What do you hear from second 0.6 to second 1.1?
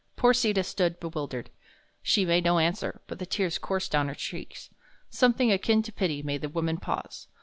stood